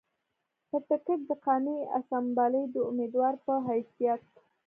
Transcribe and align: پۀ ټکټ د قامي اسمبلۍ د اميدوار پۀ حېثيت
پۀ 0.69 0.77
ټکټ 0.87 1.19
د 1.29 1.31
قامي 1.45 1.77
اسمبلۍ 1.97 2.63
د 2.73 2.75
اميدوار 2.89 3.33
پۀ 3.45 3.53
حېثيت 3.67 4.25